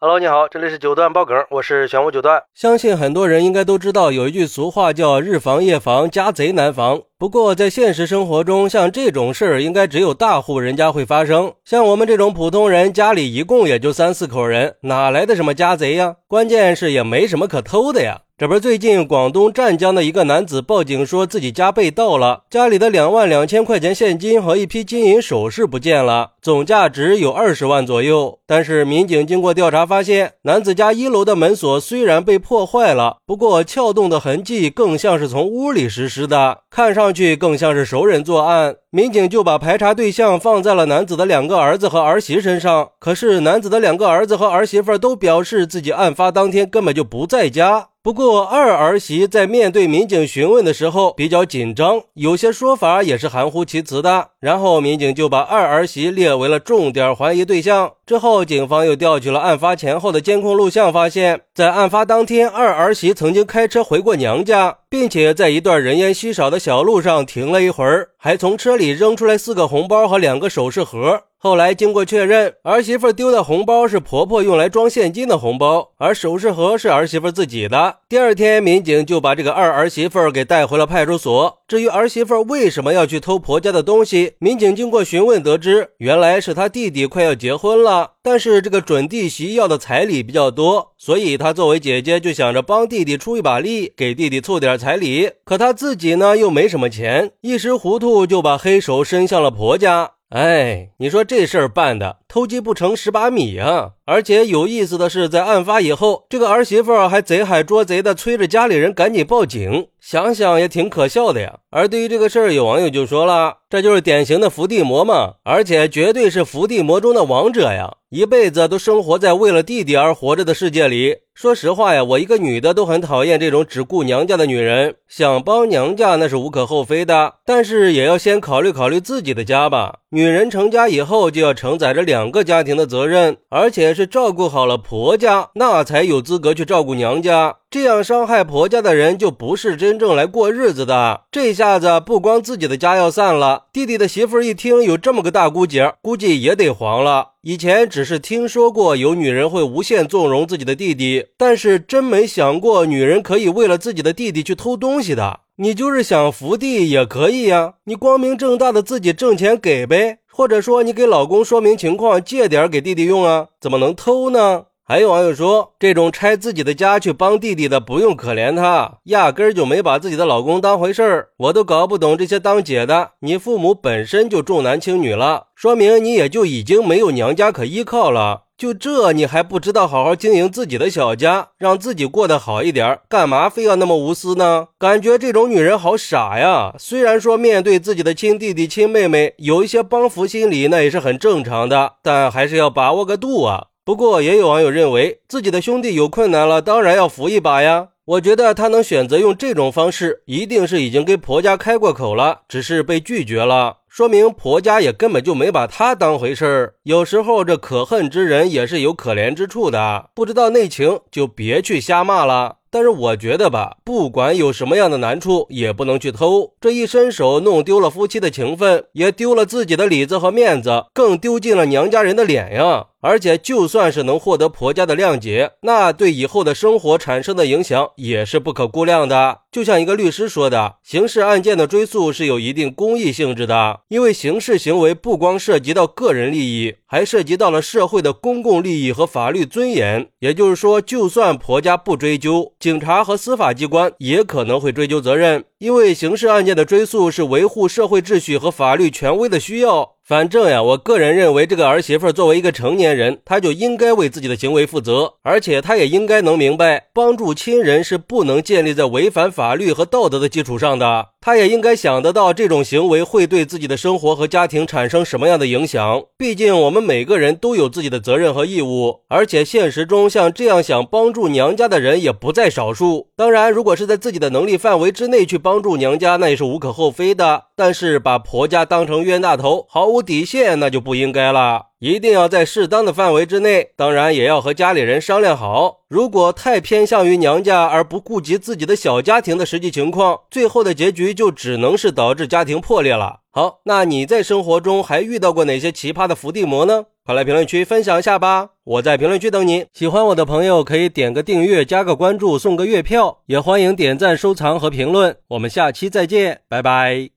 [0.00, 2.40] Hello，你好，这里是九段爆梗，我是玄武九段。
[2.54, 7.02] 相信很多人应该都知道，有一句俗话叫“日防夜防，家贼难防”。
[7.18, 11.52] 不过在现实生活中，像这种事儿，应该只有大户人家会发生。
[11.64, 16.14] 像我们这种普通人，家里一共也就三四口人，哪来的什么家贼呀？
[16.28, 18.20] 关键是也没什么可偷的呀。
[18.40, 28.38] 这不，最近广东湛江的一个男子报警说自己家被盗了，家里的两万两千块钱现金和一批金银首饰不见了，总价值有二十万左右。
[28.46, 38.76] 但是民警经过调查发现，男子家一楼的门锁虽然被破坏了，不过撬动的痕迹更像是从屋里实施的，看上去更像是熟人作案。
[38.90, 42.90] 民警就把排查对象放在了男子的两个儿子和儿媳身上。
[43.00, 47.88] 可是男子的两个儿子和儿媳妇都表示自己案发当天根本就不在家。
[48.08, 54.28] 不过二儿媳在面对民警询问的时候比较紧张，有些说法也是含糊其辞的。
[54.40, 57.92] 然后民警就把二儿媳列为了重点怀疑对象。
[58.06, 71.24] 之后警方又调取了案发前后的监控录像，发现，在案发当天，二儿媳曾经开车回过娘家，并且在一段人烟稀少的小路上停了一会儿，还从车里扔出来四个红包和两个首饰盒。
[71.40, 77.98] 后来经过确认，儿媳妇丢的红包是婆婆用来装现金的红包，而首饰盒是儿媳妇自己的。
[78.08, 81.58] 第二天，民警就把这个二儿媳妇给带回了派出所。
[81.68, 95.30] 至于儿媳妇为什么要去偷婆家的东西，民警经过询问得知，原来是他弟弟快要结婚了，但是这个准弟媳要的彩礼比较多，所以她作为姐姐就想着帮弟弟出一把力，给弟弟凑点彩礼。
[95.44, 100.14] 可她自己呢又没什么钱，一时糊涂就把黑手伸向了婆家。
[100.30, 103.94] 哎，你说这事儿办的偷鸡不成蚀把米啊！
[104.10, 109.88] 而且有意思的是，在案发以后，这个儿媳妇还贼喊捉贼的，催着家里人赶紧报警。
[110.00, 111.58] 想想也挺可笑的呀。
[111.70, 117.96] 而对于这个事儿，有网友就说了：“这就是典型的伏地魔嘛，而且绝对是伏地魔中的王者呀！
[118.08, 121.16] 一辈子都生活在为了弟弟而活着的世界里。
[121.34, 124.94] 说实话呀，我一个女的都很讨厌这种只顾娘家的女人。
[125.06, 129.98] 想帮娘家那是无可厚非的，但是也要先考虑考虑自己的家吧。
[130.10, 141.22] 女人成家以后就要承载着两个家庭的责任，而且是照顾好了婆家，那才有资格去照顾娘家。”这样伤害婆家的人就不是真正来过日子的。
[141.30, 147.32] 这下子不光自己的家要散了，弟弟的媳妇一听有这么个大姑姐，估计也得黄了。
[147.42, 155.40] 以前只是听说过有女人会无限纵容自己的弟弟，但是真没想过女人可以为了自己的弟弟去偷东西的。
[155.56, 164.66] 你就是想伏地也可以呀，你光明正大的自己挣钱给呗，或者说你给老公说明情况，借点给弟弟用啊，怎么能偷呢？
[164.90, 171.28] 还有网友说，这种拆自己的家去帮弟弟的，不用可怜他，压根儿就没把自己的老公当回事儿。
[171.36, 178.44] 我都搞不懂这些当姐的，你父母本身就重男轻女了，说明你也就已经没有娘家可依靠了。
[178.56, 184.68] 就这，你还不知道好好经营自己的小家，让自己过得好一点，干嘛非要那么无私呢？
[184.78, 186.74] 感觉这种女人好傻呀！
[186.78, 193.66] 虽然说面对自己的亲弟弟、亲妹妹有一些帮扶心理，那也是很正常的，但还是要把握个度啊。
[193.88, 197.88] 不过，也有网友认为自己的兄弟有困难了，当然要扶一把呀。
[198.04, 206.74] 我觉得他能选择用这种方式，一定是已经给婆家开过口了，只是被拒绝了，说明婆家也根本就没把他当回事儿。
[206.82, 212.56] 有时候这可恨之人也是有可怜之处的，不知道内情就别去瞎骂了。
[212.70, 216.52] 但是我觉得吧，不管有什么样的难处，也不能去偷。
[216.60, 222.88] 这一伸手，弄丢了夫妻的情分，也丢了自己的里子和面子，更丢尽了娘家人的脸呀。
[223.00, 229.42] 而且，就算是能获得婆家的谅解，那对以后的生活产生的影响也是不可估量的。
[229.52, 240.08] 就像一个律师说的，刑事案件的追诉是有一定公益性质的，因为刑事行为不光涉及到个人利益，还涉及到了社会的公共利益和法律尊严。
[240.18, 249.94] 也就是说，就算婆家不追究，警察和司法机关也可能会追究责任，因为刑事案件的追诉是维护社会秩序和法律权威的需要。
[250.08, 261.08] 反正呀，我个人认为，这个儿媳妇作为一个成年人，她就应该为自己的行为负责，而且她也应该能明白，帮助亲人是不能建立在违反法律和道德的基础上的。
[261.20, 266.04] 她也应该想得到，这种行为会对自己的生活和家庭产生什么样的影响。
[266.16, 273.08] 毕竟，我们每个人都有自己的责任和义务，而且现实中像这样想帮助娘家的人也不在少数。
[273.16, 277.44] 当然，如果是在自己的能力范围之内去帮助娘家，那也是无可厚非的。
[277.56, 281.66] 但是，把婆家当成冤大头，毫无底线，那就不应该了。
[281.80, 285.82] 一定要在适当的范围之内，当然也要和家里人商量好。
[285.88, 293.20] 如果太偏向于娘家而不顾及自己的小家庭的实际情况，最后的结局就只能是导致家庭破裂了。
[293.30, 296.86] 好，那你在生活中还遇到过哪些奇葩的伏地魔呢？
[297.04, 298.50] 快来评论区分享一下吧！
[298.64, 299.64] 我在评论区等你。
[299.72, 305.16] 喜欢我的朋友可以点个订阅、加个关注、送个月票，也欢迎点赞、收藏和评论。
[305.28, 307.08] 我们下期再见，拜拜。